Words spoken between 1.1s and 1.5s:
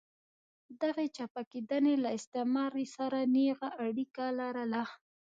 چپه